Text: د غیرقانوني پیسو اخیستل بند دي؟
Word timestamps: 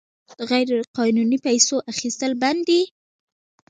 د 0.37 0.39
غیرقانوني 0.51 1.37
پیسو 1.45 1.75
اخیستل 1.91 2.31
بند 2.41 2.61
دي؟ 2.67 2.81